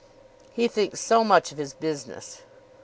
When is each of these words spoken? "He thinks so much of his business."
"He 0.51 0.67
thinks 0.67 0.99
so 0.99 1.23
much 1.23 1.51
of 1.51 1.59
his 1.59 1.75
business." 1.75 2.41